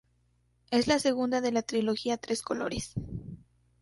Es 0.71 0.87
la 0.87 0.97
segunda 0.97 1.41
de 1.41 1.51
la 1.51 1.61
trilogía 1.61 2.17
Tres 2.17 2.41
colores. 2.41 2.95